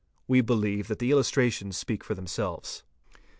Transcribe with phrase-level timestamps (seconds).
[0.27, 2.81] We believe that the illustrations speak for themselves.